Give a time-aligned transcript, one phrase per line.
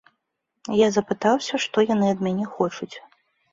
[0.77, 2.93] Я запытаўся, што яны ад мяне хочуць.